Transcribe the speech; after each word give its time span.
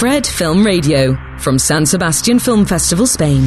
Fred 0.00 0.26
Film 0.26 0.64
Radio 0.64 1.14
from 1.40 1.58
San 1.58 1.84
Sebastian 1.84 2.38
Film 2.38 2.64
Festival, 2.64 3.06
Spain. 3.06 3.42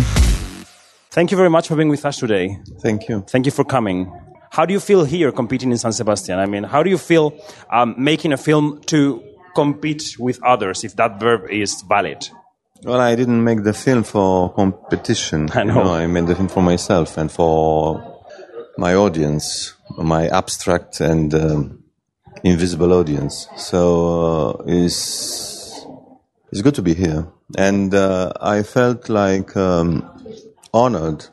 Thank 1.09 1.31
you 1.31 1.37
very 1.37 1.49
much 1.49 1.67
for 1.67 1.75
being 1.75 1.89
with 1.89 2.05
us 2.05 2.19
today. 2.19 2.59
Thank 2.79 3.09
you. 3.09 3.25
Thank 3.27 3.47
you 3.47 3.51
for 3.51 3.65
coming. 3.65 4.13
How 4.51 4.63
do 4.63 4.71
you 4.71 4.79
feel 4.79 5.03
here 5.03 5.31
competing 5.31 5.71
in 5.71 5.79
San 5.79 5.93
Sebastian? 5.93 6.37
I 6.37 6.45
mean, 6.45 6.63
how 6.63 6.83
do 6.83 6.91
you 6.91 6.99
feel 6.99 7.33
um, 7.71 7.95
making 7.97 8.33
a 8.33 8.37
film 8.37 8.81
to 8.85 9.23
compete 9.55 10.15
with 10.19 10.43
others, 10.43 10.83
if 10.83 10.95
that 10.97 11.19
verb 11.19 11.49
is 11.49 11.81
valid? 11.89 12.29
Well, 12.83 13.01
I 13.01 13.15
didn't 13.15 13.43
make 13.43 13.63
the 13.63 13.73
film 13.73 14.03
for 14.03 14.53
competition. 14.53 15.49
I 15.55 15.63
know. 15.63 15.79
You 15.79 15.83
know, 15.85 15.93
I 15.95 16.05
made 16.05 16.27
the 16.27 16.35
film 16.35 16.49
for 16.49 16.61
myself 16.61 17.17
and 17.17 17.31
for 17.31 18.21
my 18.77 18.93
audience, 18.93 19.73
my 19.97 20.27
abstract 20.27 21.01
and 21.01 21.33
um, 21.33 21.83
invisible 22.43 22.93
audience. 22.93 23.47
So 23.57 24.59
uh, 24.59 24.63
it's 24.67 25.52
it's 26.53 26.61
good 26.61 26.75
to 26.75 26.83
be 26.83 26.93
here, 26.93 27.25
and 27.57 27.95
uh, 27.95 28.31
I 28.39 28.61
felt 28.61 29.09
like 29.09 29.57
um, 29.57 30.07
honored 30.71 31.25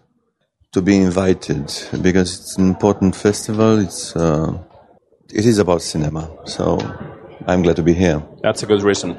to 0.73 0.81
be 0.81 0.97
invited 0.97 1.67
because 2.01 2.41
it's 2.41 2.57
an 2.57 2.69
important 2.69 3.15
festival. 3.15 3.81
It's 3.81 4.17
uh, 4.17 4.57
it 5.31 5.45
is 5.45 5.59
about 5.59 5.83
cinema, 5.83 6.31
so 6.47 6.79
I'm 7.47 7.61
glad 7.61 7.77
to 7.77 7.83
be 7.83 7.93
here. 7.93 8.23
That's 8.43 8.63
a 8.63 8.67
good 8.67 8.83
reason. 8.83 9.19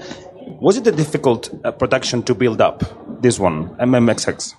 Was 0.59 0.77
it 0.77 0.88
a 0.88 0.91
difficult 0.91 1.53
uh, 1.63 1.70
production 1.70 2.23
to 2.23 2.33
build 2.33 2.61
up? 2.61 2.81
This 3.22 3.38
one, 3.38 3.70
MMXX. 3.75 4.55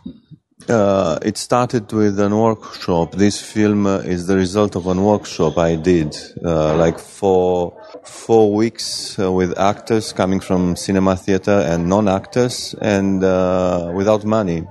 Uh, 0.69 1.19
it 1.23 1.37
started 1.37 1.93
with 1.93 2.21
an 2.21 2.39
workshop. 2.39 3.17
This 3.17 3.43
film 3.43 3.87
uh, 3.87 3.99
is 3.99 4.29
the 4.29 4.37
result 4.37 4.77
of 4.77 4.87
a 4.87 4.95
workshop 4.95 5.59
I 5.59 5.75
did, 5.75 6.17
uh, 6.45 6.77
like 6.77 7.01
for 7.01 7.75
four 8.05 8.55
weeks 8.55 9.19
uh, 9.19 9.31
with 9.31 9.59
actors 9.59 10.13
coming 10.13 10.41
from 10.41 10.77
cinema 10.77 11.17
theater 11.17 11.65
and 11.67 11.89
non-actors, 11.89 12.75
and 12.81 13.23
uh, 13.25 13.91
without 13.95 14.25
money. 14.25 14.67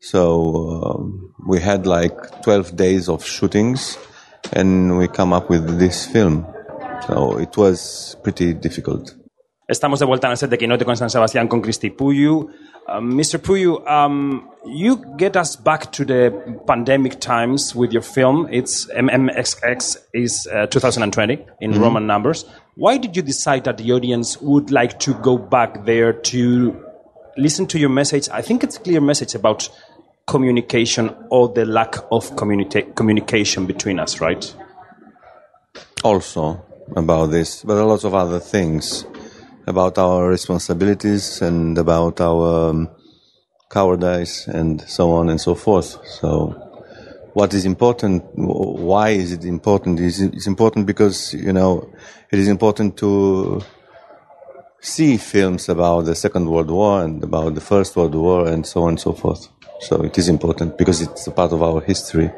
So 0.00 0.82
um, 0.84 1.34
we 1.46 1.60
had 1.60 1.86
like 1.86 2.42
12 2.42 2.76
days 2.76 3.08
of 3.08 3.24
shootings, 3.24 3.98
and 4.52 4.96
we 4.98 5.08
come 5.08 5.32
up 5.32 5.50
with 5.50 5.78
this 5.78 6.06
film. 6.06 6.46
So 7.06 7.38
it 7.38 7.56
was 7.56 8.16
pretty 8.22 8.54
difficult. 8.54 9.14
Estamos 9.68 10.00
de 10.00 10.06
vuelta 10.06 10.26
en 10.26 10.30
el 10.30 10.38
set 10.38 10.48
de 10.48 10.56
Quinote 10.56 10.84
con 10.86 10.96
San 10.96 11.10
Sebastián 11.10 11.46
con 11.46 11.60
Cristi 11.60 11.90
Puiu. 11.90 12.48
Um, 12.88 13.14
Mr. 13.14 13.38
Puiu, 13.38 13.84
um, 13.86 14.48
you 14.64 14.98
get 15.18 15.36
us 15.36 15.56
back 15.56 15.92
to 15.92 16.06
the 16.06 16.32
pandemic 16.66 17.20
times 17.20 17.74
with 17.74 17.92
your 17.92 18.02
film. 18.02 18.48
It's 18.50 18.86
MMXX 18.96 19.98
is 20.14 20.48
uh, 20.50 20.66
2020 20.68 21.44
in 21.60 21.78
Roman 21.78 22.06
numbers. 22.06 22.46
Why 22.76 22.96
did 22.96 23.14
you 23.14 23.22
decide 23.22 23.64
that 23.64 23.76
the 23.76 23.92
audience 23.92 24.40
would 24.40 24.70
like 24.70 24.98
to 25.00 25.12
go 25.12 25.36
back 25.36 25.84
there 25.84 26.14
to 26.14 26.74
listen 27.36 27.66
to 27.66 27.78
your 27.78 27.90
message? 27.90 28.30
I 28.32 28.40
think 28.40 28.64
it's 28.64 28.78
a 28.78 28.80
clear 28.80 29.02
message 29.02 29.34
about 29.34 29.68
communication 30.26 31.14
or 31.28 31.48
the 31.52 31.66
lack 31.66 31.96
of 32.10 32.34
communica- 32.36 32.94
communication 32.94 33.66
between 33.66 34.00
us, 34.00 34.18
right? 34.18 34.54
also 36.04 36.64
about 36.96 37.26
this, 37.26 37.62
but 37.64 37.76
a 37.76 37.84
lot 37.84 38.04
of 38.04 38.14
other 38.14 38.38
things 38.38 39.04
about 39.68 39.98
our 39.98 40.28
responsibilities 40.28 41.42
and 41.42 41.76
about 41.76 42.20
our 42.20 42.70
um, 42.70 42.88
cowardice 43.70 44.48
and 44.48 44.80
so 44.82 45.12
on 45.12 45.28
and 45.28 45.40
so 45.40 45.54
forth. 45.54 45.98
So, 46.06 46.64
what 47.34 47.52
is 47.54 47.64
important? 47.64 48.24
Why 48.34 49.10
is 49.10 49.32
it 49.32 49.44
important? 49.44 50.00
It's 50.00 50.46
important 50.46 50.86
because 50.86 51.34
you 51.34 51.52
know 51.52 51.92
it 52.32 52.38
is 52.38 52.48
important 52.48 52.96
to 52.98 53.62
see 54.80 55.16
films 55.16 55.68
about 55.68 56.02
the 56.06 56.14
Second 56.14 56.48
World 56.48 56.70
War 56.70 57.02
and 57.04 57.22
about 57.22 57.54
the 57.54 57.60
First 57.60 57.96
World 57.96 58.14
War 58.14 58.46
and 58.48 58.66
so 58.66 58.82
on 58.84 58.90
and 58.90 59.00
so 59.00 59.12
forth. 59.12 59.48
So 59.80 60.02
it 60.02 60.16
is 60.18 60.28
important 60.28 60.78
because 60.78 61.00
it's 61.00 61.26
a 61.26 61.30
part 61.30 61.52
of 61.52 61.62
our 61.62 61.80
history, 61.80 62.30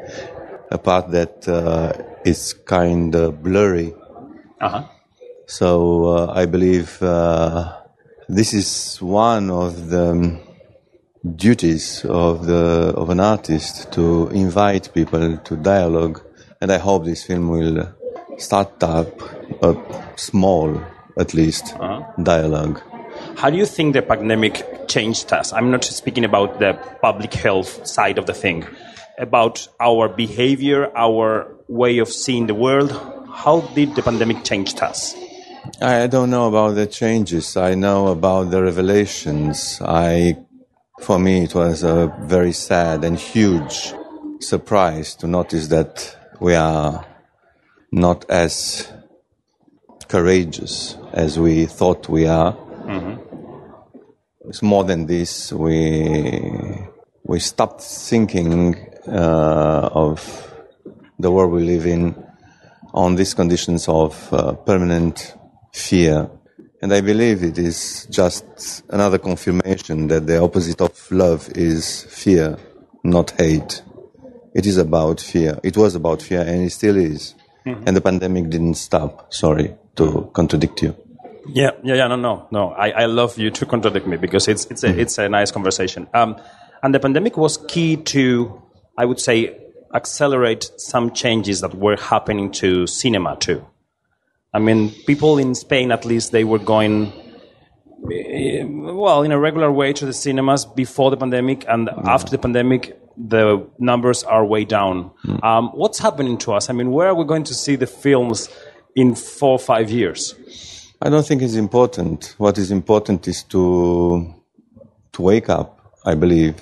a 0.69 0.77
part 0.77 1.11
that 1.11 1.47
uh, 1.47 1.93
is 2.25 2.53
kind 2.53 3.15
of 3.15 3.41
blurry. 3.41 3.93
Uh-huh. 4.59 4.83
So 5.51 6.05
uh, 6.05 6.31
I 6.33 6.45
believe 6.45 7.03
uh, 7.03 7.77
this 8.29 8.53
is 8.53 9.01
one 9.01 9.49
of 9.51 9.89
the 9.89 10.11
um, 10.11 10.39
duties 11.35 12.05
of 12.05 12.45
the 12.45 12.93
of 12.95 13.09
an 13.09 13.19
artist 13.19 13.91
to 13.91 14.29
invite 14.29 14.93
people 14.93 15.35
to 15.35 15.57
dialogue, 15.57 16.21
and 16.61 16.71
I 16.71 16.77
hope 16.77 17.03
this 17.03 17.25
film 17.25 17.49
will 17.49 17.93
start 18.37 18.81
up 18.81 19.09
a 19.61 19.75
small, 20.15 20.81
at 21.19 21.33
least, 21.33 21.75
dialogue. 22.23 22.81
How 23.35 23.49
do 23.49 23.57
you 23.57 23.65
think 23.65 23.93
the 23.93 24.03
pandemic 24.03 24.87
changed 24.87 25.33
us? 25.33 25.51
I'm 25.51 25.69
not 25.69 25.83
speaking 25.83 26.23
about 26.23 26.59
the 26.59 26.79
public 27.01 27.33
health 27.33 27.85
side 27.85 28.17
of 28.17 28.25
the 28.25 28.33
thing, 28.33 28.65
about 29.19 29.67
our 29.81 30.07
behavior, 30.07 30.89
our 30.95 31.53
way 31.67 31.97
of 31.97 32.07
seeing 32.07 32.47
the 32.47 32.55
world. 32.55 32.93
How 33.33 33.59
did 33.75 33.95
the 33.95 34.01
pandemic 34.01 34.45
change 34.45 34.81
us? 34.81 35.13
I 35.79 36.07
don't 36.07 36.31
know 36.31 36.47
about 36.47 36.75
the 36.75 36.87
changes. 36.87 37.55
I 37.55 37.75
know 37.75 38.07
about 38.07 38.49
the 38.49 38.63
revelations. 38.63 39.79
I, 39.83 40.37
for 40.99 41.19
me, 41.19 41.43
it 41.43 41.53
was 41.53 41.83
a 41.83 42.11
very 42.21 42.51
sad 42.51 43.03
and 43.03 43.17
huge 43.17 43.93
surprise 44.39 45.13
to 45.15 45.27
notice 45.27 45.67
that 45.67 46.17
we 46.39 46.55
are 46.55 47.05
not 47.91 48.27
as 48.29 48.91
courageous 50.07 50.97
as 51.13 51.37
we 51.37 51.67
thought 51.67 52.09
we 52.09 52.25
are. 52.25 52.57
It's 54.45 54.63
more 54.63 54.83
than 54.83 55.05
this. 55.05 55.53
We 55.53 56.87
we 57.23 57.39
stopped 57.39 57.81
thinking 57.81 58.75
uh, 59.07 59.89
of 59.93 60.53
the 61.19 61.31
world 61.31 61.51
we 61.51 61.63
live 61.63 61.85
in 61.85 62.15
on 62.93 63.15
these 63.15 63.35
conditions 63.35 63.87
of 63.87 64.33
uh, 64.33 64.53
permanent 64.53 65.35
fear. 65.73 66.29
And 66.81 66.93
I 66.93 67.01
believe 67.01 67.43
it 67.43 67.57
is 67.57 68.07
just 68.09 68.83
another 68.89 69.17
confirmation 69.17 70.07
that 70.07 70.25
the 70.25 70.41
opposite 70.41 70.81
of 70.81 71.11
love 71.11 71.49
is 71.55 72.03
fear, 72.03 72.57
not 73.03 73.31
hate. 73.31 73.83
It 74.53 74.65
is 74.65 74.77
about 74.77 75.21
fear. 75.21 75.59
It 75.63 75.77
was 75.77 75.95
about 75.95 76.21
fear 76.21 76.41
and 76.41 76.63
it 76.63 76.71
still 76.71 76.97
is. 76.97 77.35
And 77.65 77.95
the 77.95 78.01
pandemic 78.01 78.49
didn't 78.49 78.73
stop. 78.73 79.31
Sorry 79.31 79.75
to 79.95 80.29
contradict 80.33 80.81
you. 80.81 80.95
Yeah, 81.47 81.71
yeah, 81.83 81.95
yeah. 81.95 82.07
No, 82.07 82.15
no, 82.15 82.47
no. 82.51 82.71
I, 82.71 82.89
I 82.89 83.05
love 83.05 83.37
you 83.37 83.51
to 83.51 83.65
contradict 83.65 84.07
me 84.07 84.17
because 84.17 84.47
it's 84.47 84.65
it's 84.65 84.83
a 84.83 84.99
it's 84.99 85.17
a 85.17 85.29
nice 85.29 85.51
conversation. 85.51 86.07
Um, 86.13 86.41
and 86.81 86.93
the 86.93 86.99
pandemic 86.99 87.37
was 87.37 87.57
key 87.67 87.97
to, 87.97 88.61
I 88.97 89.05
would 89.05 89.19
say, 89.19 89.57
accelerate 89.93 90.71
some 90.77 91.11
changes 91.13 91.61
that 91.61 91.75
were 91.75 91.97
happening 91.97 92.51
to 92.53 92.87
cinema 92.87 93.37
too. 93.37 93.65
I 94.53 94.59
mean, 94.59 94.91
people 95.05 95.37
in 95.37 95.55
Spain, 95.55 95.91
at 95.91 96.05
least, 96.05 96.31
they 96.31 96.43
were 96.43 96.59
going, 96.59 97.13
eh, 98.11 98.63
well, 98.65 99.23
in 99.23 99.31
a 99.31 99.39
regular 99.39 99.71
way 99.71 99.93
to 99.93 100.05
the 100.05 100.13
cinemas 100.13 100.65
before 100.65 101.09
the 101.09 101.17
pandemic, 101.17 101.65
and 101.67 101.89
after 101.89 102.31
the 102.31 102.37
pandemic, 102.37 102.99
the 103.17 103.67
numbers 103.79 104.23
are 104.23 104.45
way 104.45 104.65
down. 104.65 105.11
Um, 105.43 105.69
what's 105.69 105.99
happening 105.99 106.37
to 106.39 106.53
us? 106.53 106.69
I 106.69 106.73
mean, 106.73 106.91
where 106.91 107.07
are 107.07 107.15
we 107.15 107.25
going 107.25 107.43
to 107.45 107.53
see 107.53 107.75
the 107.75 107.87
films 107.87 108.49
in 108.95 109.15
four 109.15 109.51
or 109.51 109.59
five 109.59 109.89
years? 109.89 110.35
I 111.01 111.09
don't 111.09 111.25
think 111.25 111.41
it's 111.41 111.55
important. 111.55 112.35
What 112.37 112.57
is 112.57 112.71
important 112.71 113.27
is 113.27 113.43
to 113.45 114.33
to 115.13 115.21
wake 115.21 115.49
up, 115.49 115.79
I 116.05 116.15
believe, 116.15 116.55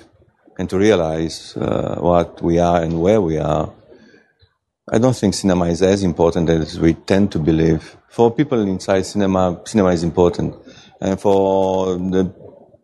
and 0.58 0.68
to 0.70 0.78
realize 0.78 1.56
uh, 1.56 1.96
what 2.00 2.42
we 2.42 2.58
are 2.58 2.82
and 2.82 3.00
where 3.00 3.20
we 3.20 3.38
are. 3.38 3.72
I 4.92 4.98
don't 4.98 5.14
think 5.14 5.34
cinema 5.34 5.66
is 5.66 5.82
as 5.82 6.02
important 6.02 6.50
as 6.50 6.80
we 6.80 6.94
tend 6.94 7.30
to 7.32 7.38
believe. 7.38 7.96
For 8.08 8.28
people 8.32 8.60
inside 8.62 9.06
cinema, 9.06 9.60
cinema 9.64 9.90
is 9.90 10.02
important, 10.02 10.56
and 11.00 11.20
for 11.20 11.94
the 11.94 12.34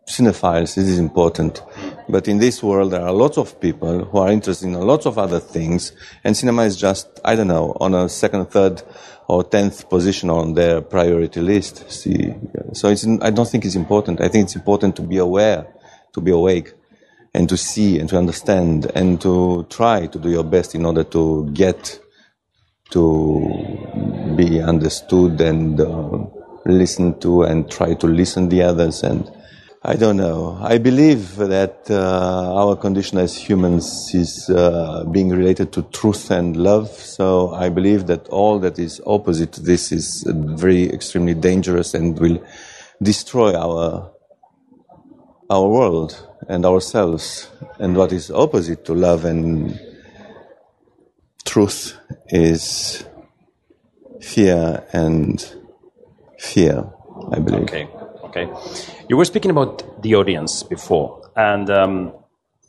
cinephiles, 0.08 0.78
it 0.78 0.86
is 0.86 1.00
important. 1.00 1.64
But 2.08 2.28
in 2.28 2.38
this 2.38 2.62
world, 2.62 2.92
there 2.92 3.02
are 3.02 3.12
lots 3.12 3.38
of 3.38 3.60
people 3.60 4.04
who 4.04 4.19
are 4.19 4.31
interested 4.31 4.66
in 4.66 4.75
a 4.75 4.84
lot 4.84 5.04
of 5.04 5.19
other 5.19 5.40
things, 5.40 5.90
and 6.22 6.36
cinema 6.36 6.62
is 6.62 6.76
just, 6.76 7.08
I 7.25 7.34
don't 7.34 7.48
know, 7.48 7.76
on 7.81 7.92
a 7.92 8.08
second, 8.08 8.52
third, 8.52 8.84
or 9.26 9.42
tenth 9.42 9.90
position 9.90 10.31
on 10.31 10.54
their 10.54 10.82
priority 10.82 11.40
list. 11.40 11.90
See, 11.90 12.32
so 12.72 12.88
I 13.20 13.31
don't 13.31 13.48
think 13.48 13.64
it's 13.64 13.75
important. 13.75 14.20
I 14.20 14.28
think 14.28 14.44
it's 14.44 14.54
important 14.54 14.94
to 14.96 15.02
be 15.02 15.16
aware, 15.16 15.66
to 16.12 16.20
be 16.20 16.31
awake, 16.31 16.72
and 17.36 17.48
to 17.50 17.56
see 17.56 17.98
and 17.98 18.08
to 18.08 18.16
understand 18.16 18.90
and 18.94 19.20
to 19.20 19.66
try 19.68 20.06
to 20.06 20.18
do 20.18 20.30
your 20.30 20.44
best 20.44 20.74
in 20.74 20.86
order 20.86 21.04
to 21.04 21.50
get 21.52 22.00
to 22.90 24.34
be 24.36 24.60
understood 24.60 25.38
and 25.40 25.78
uh, 25.78 26.18
listened 26.64 27.20
to 27.20 27.42
and 27.42 27.70
try 27.70 27.92
to 27.92 28.06
listen 28.06 28.48
to 28.48 28.56
the 28.56 28.62
others 28.62 29.02
and 29.02 29.30
I 29.82 29.94
don't 29.94 30.16
know. 30.16 30.58
I 30.60 30.78
believe 30.78 31.36
that 31.36 31.88
uh, 31.88 32.60
our 32.60 32.74
condition 32.74 33.18
as 33.18 33.36
humans 33.36 34.12
is 34.14 34.50
uh, 34.50 35.04
being 35.12 35.28
related 35.28 35.72
to 35.74 35.82
truth 35.92 36.28
and 36.32 36.56
love. 36.56 36.88
So 36.88 37.54
I 37.54 37.68
believe 37.68 38.08
that 38.08 38.26
all 38.30 38.58
that 38.60 38.80
is 38.80 39.00
opposite 39.06 39.52
to 39.52 39.60
this 39.60 39.92
is 39.92 40.24
very 40.26 40.92
extremely 40.92 41.34
dangerous 41.34 41.94
and 41.94 42.18
will 42.18 42.42
destroy 43.00 43.54
our 43.54 44.10
our 45.50 45.69
world 45.69 46.26
and 46.48 46.64
ourselves. 46.64 47.50
And 47.78 47.96
what 47.96 48.12
is 48.12 48.31
opposite 48.31 48.84
to 48.87 48.94
love 48.94 49.25
and 49.25 49.78
truth 51.44 51.98
is 52.28 53.04
fear 54.20 54.84
and 54.93 55.54
fear, 56.38 56.84
I 57.32 57.38
believe. 57.38 57.62
Okay, 57.62 57.88
okay. 58.25 58.48
You 59.08 59.16
were 59.16 59.25
speaking 59.25 59.50
about 59.50 60.02
the 60.02 60.14
audience 60.14 60.62
before, 60.62 61.31
and 61.37 61.70
um, 61.70 62.12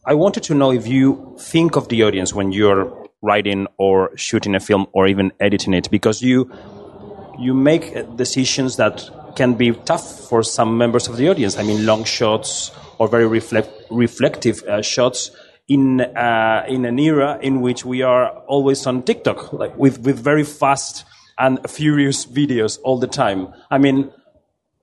I 0.06 0.14
wanted 0.14 0.44
to 0.44 0.54
know 0.54 0.72
if 0.72 0.88
you 0.88 1.36
think 1.40 1.76
of 1.76 1.90
the 1.90 2.04
audience 2.04 2.34
when 2.34 2.52
you're 2.52 3.10
writing 3.22 3.68
or 3.78 4.16
shooting 4.16 4.56
a 4.56 4.60
film 4.60 4.88
or 4.94 5.08
even 5.08 5.32
editing 5.40 5.74
it, 5.74 5.90
because 5.90 6.22
you 6.22 6.52
you 7.40 7.54
make 7.54 8.16
decisions 8.16 8.78
that 8.78 9.10
can 9.38 9.54
be 9.54 9.72
tough 9.86 10.28
for 10.28 10.44
some 10.44 10.78
members 10.78 11.08
of 11.08 11.16
the 11.16 11.30
audience. 11.30 11.58
I 11.58 11.64
mean, 11.64 11.86
long 11.86 12.04
shots 12.04 12.72
or 12.98 13.08
very 13.08 13.28
reflect, 13.28 13.70
reflective 13.90 14.64
uh, 14.64 14.82
shots 14.82 15.32
in 15.68 16.02
uh, 16.02 16.66
in 16.68 16.86
an 16.86 16.98
era 17.00 17.40
in 17.42 17.62
which 17.62 17.86
we 17.86 18.02
are 18.02 18.30
always 18.48 18.86
on 18.88 19.04
TikTok, 19.04 19.54
like 19.54 19.78
with 19.78 20.00
with 20.00 20.18
very 20.20 20.44
fast 20.44 21.06
and 21.38 21.60
furious 21.70 22.26
videos 22.26 22.80
all 22.84 22.98
the 23.00 23.08
time. 23.08 23.54
I 23.70 23.78
mean, 23.78 24.12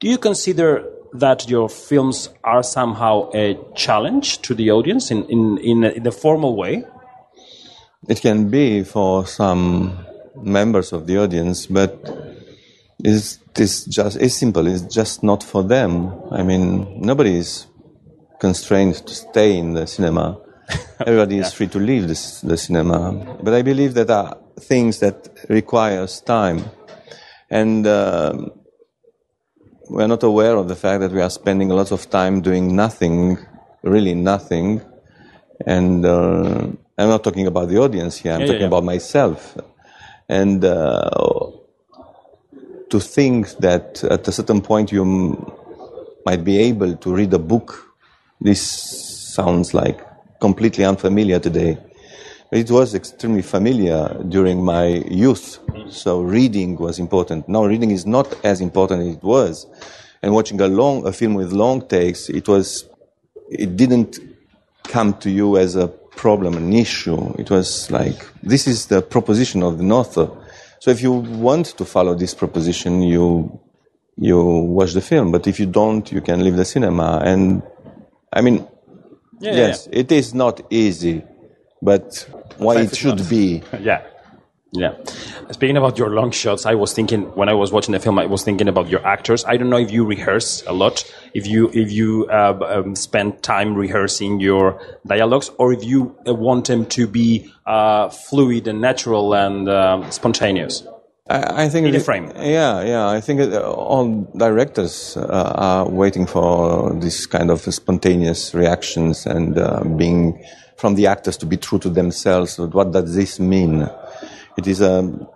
do 0.01 0.09
you 0.09 0.19
consider 0.19 0.85
that 1.15 1.49
your 1.49 1.69
films 1.69 2.29
are 2.45 2.63
somehow 2.63 3.31
a 3.35 3.59
challenge 3.75 4.43
to 4.43 4.55
the 4.55 4.71
audience 4.71 5.11
in 5.11 5.25
in 5.25 5.59
in 5.59 5.85
in 5.85 6.07
a 6.07 6.13
formal 6.13 6.57
way? 6.57 6.85
It 8.09 8.21
can 8.21 8.51
be 8.51 8.85
for 8.85 9.27
some 9.27 10.05
members 10.37 10.93
of 10.93 11.07
the 11.07 11.17
audience, 11.19 11.67
but 11.67 12.24
it's, 13.05 13.41
it's 13.59 13.85
just 13.87 14.17
it's 14.19 14.37
simple. 14.37 14.67
It's 14.69 14.83
just 14.83 15.23
not 15.23 15.45
for 15.45 15.63
them. 15.65 16.13
I 16.33 16.43
mean, 16.45 17.01
nobody 17.03 17.37
is 17.39 17.69
constrained 18.41 18.97
to 19.07 19.15
stay 19.15 19.59
in 19.59 19.75
the 19.75 19.87
cinema. 19.87 20.41
Everybody 21.01 21.39
is 21.39 21.53
free 21.55 21.69
to 21.69 21.79
leave 21.79 22.09
the, 22.09 22.41
the 22.45 22.57
cinema. 22.59 23.39
But 23.43 23.55
I 23.55 23.63
believe 23.63 23.95
that 23.95 24.09
there 24.09 24.19
are 24.19 24.39
things 24.61 25.01
that 25.01 25.31
requires 25.51 26.21
time, 26.23 26.65
and 27.51 27.87
um, 27.87 28.53
we're 29.91 30.09
not 30.09 30.23
aware 30.25 30.57
of 30.57 30.69
the 30.69 30.77
fact 30.77 31.01
that 31.03 31.13
we 31.13 31.23
are 31.23 31.31
spending 31.31 31.71
a 31.71 31.75
lot 31.75 31.93
of 31.93 32.11
time 32.11 32.41
doing 32.43 32.77
nothing, 32.77 33.39
really 33.83 34.15
nothing. 34.15 34.83
And 35.67 36.05
uh, 36.07 36.69
I'm 36.99 37.09
not 37.09 37.25
talking 37.25 37.47
about 37.47 37.69
the 37.69 37.79
audience 37.79 38.19
here. 38.19 38.33
I'm 38.33 38.41
Yeah, 38.41 38.47
yeah, 38.47 38.53
talking 38.53 38.61
yeah. 38.63 38.67
about 38.69 38.85
myself. 38.85 39.57
And 40.29 40.65
uh, 40.65 41.11
to 42.95 43.01
think 43.01 43.49
that 43.59 44.05
at 44.05 44.29
a 44.29 44.31
certain 44.31 44.61
point 44.61 44.93
you 44.93 45.03
m- 45.03 45.53
might 46.25 46.45
be 46.45 46.59
able 46.59 46.95
to 46.97 47.13
read 47.13 47.35
a 47.35 47.41
book, 47.41 47.93
this 48.41 48.63
sounds 48.63 49.75
like 49.75 49.99
completely 50.39 50.85
unfamiliar 50.85 51.41
today. 51.41 51.77
But 52.51 52.61
it 52.61 52.71
was 52.71 52.95
extremely 52.95 53.43
familiar 53.43 54.17
during 54.29 54.65
my 54.65 54.87
youth. 55.11 55.59
So 55.89 56.21
reading 56.21 56.77
was 56.77 57.01
important. 57.01 57.49
Now 57.49 57.65
reading 57.65 57.91
is 57.91 58.07
not 58.07 58.33
as 58.45 58.61
important 58.61 59.01
as 59.01 59.17
it 59.17 59.25
was. 59.25 59.67
And 60.23 60.33
watching 60.33 60.61
a 60.61 60.69
long, 60.69 61.05
a 61.05 61.13
film 61.13 61.35
with 61.35 61.51
long 61.51 61.89
takes, 61.89 62.29
it 62.29 62.47
was, 62.47 62.89
it 63.51 63.77
didn't 63.77 64.21
come 64.85 65.15
to 65.15 65.31
you 65.31 65.57
as 65.57 65.75
a 65.75 65.89
problem, 65.89 66.55
an 66.57 66.73
issue. 66.73 67.35
It 67.41 67.51
was 67.51 67.91
like, 67.91 68.25
this 68.41 68.69
is 68.69 68.87
the 68.87 69.03
proposition 69.03 69.65
of 69.65 69.79
the 69.79 69.85
author. 69.91 70.31
So 70.85 70.91
if 70.91 71.01
you 71.01 71.13
want 71.13 71.65
to 71.79 71.85
follow 71.87 72.15
this 72.15 72.35
proposition, 72.35 73.01
you, 73.01 73.59
you 74.19 74.39
watch 74.39 74.93
the 74.93 75.01
film. 75.01 75.33
But 75.33 75.47
if 75.47 75.59
you 75.59 75.65
don't, 75.65 76.13
you 76.13 76.21
can 76.21 76.45
leave 76.45 76.57
the 76.57 76.67
cinema. 76.67 77.23
And 77.25 77.63
I 78.31 78.43
mean, 78.43 78.69
Yeah, 79.41 79.53
yeah, 79.53 79.57
yes, 79.69 79.89
it 79.91 80.13
is 80.13 80.35
not 80.35 80.61
easy, 80.69 81.25
but 81.81 82.29
why 82.59 82.83
it 82.83 82.95
should 82.95 83.21
not. 83.21 83.31
be. 83.31 83.63
Yeah. 83.81 84.03
Yeah. 84.77 84.95
Speaking 85.53 85.77
about 85.77 85.99
your 85.99 86.11
long 86.11 86.33
shots, 86.33 86.67
I 86.67 86.75
was 86.75 86.93
thinking 86.93 87.23
when 87.37 87.49
I 87.49 87.55
was 87.55 87.71
watching 87.71 87.93
the 87.93 88.01
film, 88.01 88.19
I 88.19 88.27
was 88.27 88.43
thinking 88.43 88.67
about 88.67 88.89
your 88.89 89.07
actors. 89.07 89.45
I 89.45 89.57
don't 89.57 89.71
know 89.71 89.79
if 89.79 89.93
you 89.93 90.05
rehearse 90.05 90.65
a 90.67 90.73
lot, 90.73 91.05
if 91.33 91.47
you 91.47 91.71
if 91.73 91.93
you 91.93 92.27
uh, 92.29 92.59
um, 92.67 92.97
spend 92.97 93.41
time 93.43 93.77
rehearsing 93.77 94.41
your 94.41 94.81
dialogues, 95.07 95.51
or 95.59 95.73
if 95.73 95.85
you 95.85 96.17
uh, 96.27 96.35
want 96.35 96.67
them 96.67 96.87
to 96.87 97.07
be 97.07 97.49
uh, 97.67 98.09
fluid 98.09 98.67
and 98.67 98.81
natural 98.81 99.33
and 99.35 99.69
um, 99.69 100.11
spontaneous. 100.11 100.83
I, 101.31 101.65
I 101.67 101.69
think 101.69 101.87
In 101.87 101.95
it- 101.95 102.03
frame. 102.03 102.33
Yeah, 102.37 102.83
yeah. 102.83 103.09
I 103.09 103.21
think 103.21 103.39
that 103.41 103.65
all 103.65 104.29
directors 104.37 105.17
uh, 105.17 105.53
are 105.55 105.89
waiting 105.89 106.27
for 106.27 106.93
this 106.95 107.27
kind 107.27 107.51
of 107.53 107.61
spontaneous 107.61 108.53
reactions 108.55 109.25
and 109.25 109.57
uh, 109.57 109.85
being 109.85 110.45
from 110.77 110.97
the 110.97 111.07
actors 111.07 111.37
to 111.39 111.47
be 111.47 111.57
true 111.57 111.79
to 111.79 111.89
themselves. 111.89 112.59
What 112.59 112.91
does 112.91 113.15
this 113.15 113.39
mean? 113.39 113.89
It 114.57 114.67
is 114.67 114.81
a. 114.81 115.29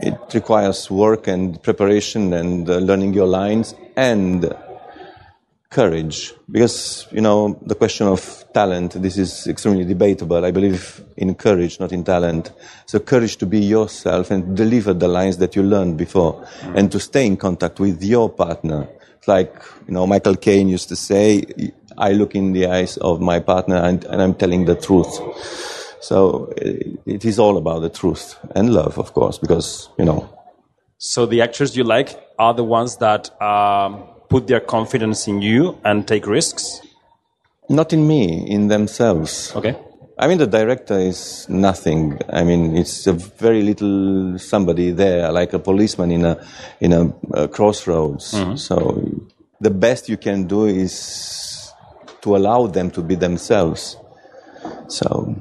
It 0.00 0.18
requires 0.34 0.90
work 0.90 1.28
and 1.28 1.62
preparation 1.62 2.32
and 2.32 2.68
uh, 2.68 2.78
learning 2.78 3.14
your 3.14 3.28
lines 3.28 3.74
and 3.96 4.52
courage. 5.70 6.32
Because 6.50 7.06
you 7.12 7.20
know 7.20 7.58
the 7.62 7.74
question 7.74 8.06
of 8.08 8.44
talent 8.52 9.00
this 9.00 9.16
is 9.16 9.46
extremely 9.46 9.84
debatable. 9.84 10.44
I 10.44 10.50
believe 10.50 11.02
in 11.16 11.34
courage 11.34 11.78
not 11.80 11.92
in 11.92 12.04
talent. 12.04 12.52
So 12.86 12.98
courage 13.00 13.36
to 13.38 13.46
be 13.46 13.60
yourself 13.60 14.30
and 14.30 14.56
deliver 14.56 14.94
the 14.94 15.08
lines 15.08 15.38
that 15.38 15.56
you 15.56 15.62
learned 15.62 15.96
before 15.96 16.46
and 16.74 16.90
to 16.92 17.00
stay 17.00 17.26
in 17.26 17.36
contact 17.36 17.80
with 17.80 18.02
your 18.02 18.28
partner. 18.30 18.88
Like 19.26 19.54
you 19.86 19.94
know 19.94 20.06
michael 20.06 20.36
caine 20.36 20.68
used 20.68 20.88
to 20.90 20.96
say 20.96 21.44
i 21.96 22.12
look 22.12 22.34
in 22.34 22.52
the 22.52 22.66
eyes 22.66 22.96
of 22.98 23.20
my 23.20 23.40
partner 23.40 23.76
and, 23.76 24.04
and 24.04 24.20
i'm 24.20 24.34
telling 24.34 24.64
the 24.66 24.74
truth 24.74 25.20
so 26.08 26.52
it, 26.56 27.00
it 27.06 27.22
is 27.30 27.36
all 27.38 27.56
about 27.62 27.80
the 27.86 27.92
truth 28.00 28.24
and 28.56 28.64
love 28.80 28.94
of 29.04 29.08
course 29.18 29.36
because 29.44 29.68
you 29.98 30.04
know 30.10 30.20
So 31.12 31.26
the 31.26 31.40
actors 31.46 31.70
you 31.78 31.84
like 31.96 32.10
are 32.38 32.54
the 32.60 32.64
ones 32.78 32.92
that 32.98 33.22
um, 33.50 33.90
put 34.32 34.42
their 34.50 34.60
confidence 34.74 35.20
in 35.30 35.36
you 35.42 35.62
and 35.88 36.06
take 36.12 36.24
risks. 36.38 36.64
not 37.68 37.92
in 37.96 38.02
me 38.12 38.20
in 38.54 38.68
themselves 38.68 39.32
Okay. 39.56 39.74
I 40.16 40.28
mean, 40.28 40.38
the 40.38 40.46
director 40.46 40.98
is 41.10 41.20
nothing. 41.48 42.20
I 42.30 42.44
mean, 42.44 42.76
it's 42.76 43.06
a 43.08 43.14
very 43.42 43.62
little 43.70 44.38
somebody 44.38 44.92
there, 44.94 45.32
like 45.32 45.52
a 45.56 45.58
policeman 45.58 46.10
in 46.12 46.24
a 46.24 46.34
in 46.80 46.92
a, 46.92 47.00
uh 47.34 47.48
crossroads. 47.56 48.26
So 48.66 48.76
the 49.60 49.70
best 49.86 50.08
you 50.08 50.16
can 50.16 50.46
do 50.46 50.60
is 50.84 50.94
to 52.22 52.36
allow 52.38 52.68
them 52.76 52.90
to 52.96 53.02
be 53.02 53.16
themselves. 53.16 53.96
So 54.86 55.34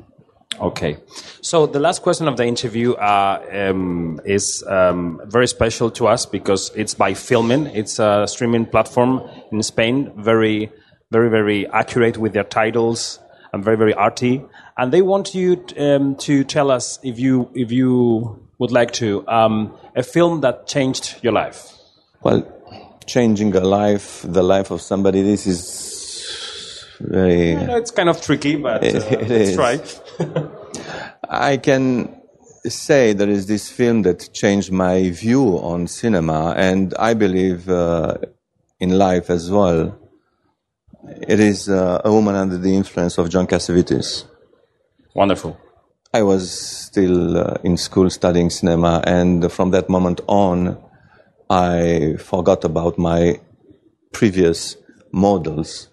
Okay. 0.60 0.98
So 1.42 1.66
the 1.66 1.80
last 1.80 2.02
question 2.02 2.28
of 2.28 2.38
the 2.38 2.46
interview 2.46 2.94
uh, 2.94 3.44
um, 3.52 4.20
is 4.26 4.64
um, 4.68 5.22
very 5.26 5.48
special 5.48 5.90
to 5.92 6.08
us 6.08 6.26
because 6.26 6.72
it's 6.76 6.94
by 6.94 7.14
Filmin. 7.14 7.74
It's 7.74 8.00
a 8.00 8.26
streaming 8.28 8.66
platform 8.66 9.22
in 9.52 9.62
Spain, 9.64 10.12
very, 10.16 10.72
very, 11.12 11.30
very 11.30 11.68
accurate 11.68 12.18
with 12.18 12.34
their 12.34 12.44
titles 12.44 13.20
and 13.52 13.64
very, 13.64 13.78
very 13.78 13.94
arty. 13.94 14.44
And 14.78 14.92
they 14.92 15.02
want 15.02 15.36
you 15.36 15.58
t- 15.58 15.78
um, 15.78 16.16
to 16.18 16.44
tell 16.44 16.72
us 16.72 17.00
if 17.04 17.20
you, 17.20 17.50
if 17.54 17.72
you 17.72 18.48
would 18.58 18.72
like 18.72 18.92
to, 18.94 19.28
um, 19.28 19.76
a 19.96 20.04
film 20.04 20.42
that 20.42 20.68
changed 20.68 21.20
your 21.24 21.34
life. 21.34 21.74
Well, 22.22 22.48
changing 23.06 23.56
a 23.56 23.60
life, 23.60 24.22
the 24.24 24.44
life 24.44 24.72
of 24.72 24.82
somebody, 24.82 25.22
this 25.22 25.46
is 25.46 26.03
very. 27.04 27.56
Know 27.56 27.78
it's 27.78 27.92
kind 27.92 28.10
of 28.10 28.22
tricky, 28.22 28.56
but 28.56 28.84
uh, 28.84 28.88
It 28.88 29.30
let's 29.30 29.50
is. 29.50 29.56
try. 29.56 29.80
I 31.30 31.58
can 31.58 32.20
say 32.66 33.14
there 33.14 33.30
is 33.30 33.48
this 33.48 33.70
film 33.70 34.04
that 34.04 34.30
changed 34.34 34.72
my 34.72 35.10
view 35.10 35.58
on 35.60 35.88
cinema, 35.88 36.54
and 36.58 36.94
I 36.96 37.14
believe 37.14 37.70
uh, 37.70 38.18
in 38.80 38.98
life 38.98 39.30
as 39.30 39.50
well. 39.52 40.00
It 41.28 41.40
is 41.40 41.68
uh, 41.68 42.02
A 42.06 42.12
Woman 42.12 42.36
Under 42.36 42.58
the 42.58 42.76
Influence 42.76 43.18
of 43.18 43.30
John 43.30 43.46
Cassavetes. 43.48 44.24
Wonderful. 45.14 45.58
I 46.14 46.22
was 46.24 46.50
still 46.52 47.38
uh, 47.38 47.58
in 47.64 47.76
school 47.76 48.10
studying 48.10 48.50
cinema, 48.50 49.04
and 49.06 49.52
from 49.52 49.72
that 49.72 49.90
moment 49.90 50.22
on, 50.28 50.78
I 51.50 52.16
forgot 52.20 52.64
about 52.64 52.98
my 52.98 53.40
previous 54.14 54.78
models, 55.12 55.90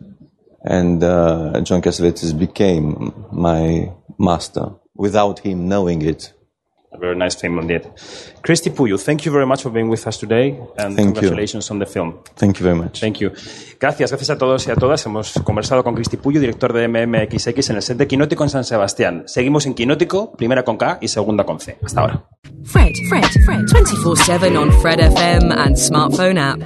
and 0.64 1.02
uh, 1.02 1.60
John 1.62 1.80
Cassavetes 1.82 2.32
became 2.38 3.12
my 3.32 3.92
master 4.18 4.72
without 4.94 5.40
him 5.40 5.68
knowing 5.68 6.02
it. 6.02 6.32
A 6.92 6.98
very 6.98 7.14
nice 7.14 7.36
film 7.36 7.58
indeed. 7.60 7.82
Cristi 8.42 8.68
Puiu, 8.70 8.98
thank 8.98 9.24
you 9.24 9.30
very 9.30 9.46
much 9.46 9.62
for 9.62 9.70
being 9.70 9.88
with 9.88 10.04
us 10.08 10.18
today, 10.18 10.58
and 10.76 10.96
Thank 10.96 10.98
you. 10.98 11.04
congratulations 11.12 11.70
on 11.70 11.78
the 11.78 11.86
film. 11.86 12.18
Thank 12.34 12.58
you 12.58 12.64
very 12.64 12.76
much. 12.76 12.98
Thank 13.00 13.20
you. 13.20 13.30
Gracias, 13.78 14.10
gracias 14.10 14.30
a 14.30 14.36
todos 14.36 14.66
y 14.66 14.72
a 14.72 14.74
todas. 14.74 15.06
Hemos 15.06 15.34
conversado 15.44 15.84
con 15.84 15.94
Cristi 15.94 16.16
Puiu, 16.16 16.40
director 16.40 16.72
de 16.72 16.88
MMXX 16.88 17.70
en 17.70 17.76
el 17.76 17.82
set 17.82 17.96
de 17.96 18.08
Kinótico 18.08 18.42
en 18.42 18.50
San 18.50 18.64
Sebastián. 18.64 19.22
Seguimos 19.26 19.66
en 19.66 19.74
Kinótico, 19.74 20.32
primera 20.32 20.64
con 20.64 20.76
K 20.76 20.98
y 21.00 21.06
segunda 21.06 21.44
con 21.44 21.60
C. 21.60 21.78
Hasta 21.80 22.00
ahora. 22.00 22.24
Fred, 22.64 22.92
Fred, 23.08 23.24
Fred, 23.46 23.64
24 23.72 24.16
7 24.16 24.56
on 24.56 24.72
Fred 24.82 24.98
FM 24.98 25.52
and 25.52 25.76
smartphone 25.76 26.38
app. 26.38 26.60